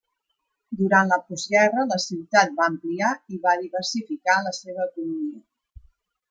Durant 0.77 1.11
la 1.13 1.19
postguerra 1.27 1.83
la 1.91 1.99
ciutat 2.05 2.55
va 2.61 2.69
ampliar 2.71 3.11
i 3.37 3.43
va 3.45 3.55
diversificar 3.61 4.39
la 4.49 4.55
seva 4.63 4.89
economia. 4.89 5.45